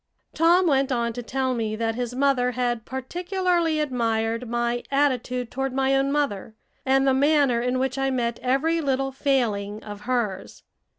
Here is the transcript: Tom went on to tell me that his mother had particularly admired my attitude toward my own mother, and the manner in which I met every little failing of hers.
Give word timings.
Tom 0.33 0.65
went 0.65 0.91
on 0.91 1.13
to 1.13 1.21
tell 1.21 1.53
me 1.53 1.75
that 1.75 1.93
his 1.93 2.15
mother 2.15 2.53
had 2.53 2.85
particularly 2.85 3.79
admired 3.79 4.49
my 4.49 4.81
attitude 4.89 5.51
toward 5.51 5.73
my 5.73 5.95
own 5.95 6.11
mother, 6.11 6.55
and 6.87 7.05
the 7.05 7.13
manner 7.13 7.61
in 7.61 7.77
which 7.77 7.99
I 7.99 8.09
met 8.09 8.39
every 8.41 8.81
little 8.81 9.11
failing 9.11 9.83
of 9.83 10.01
hers. 10.01 10.63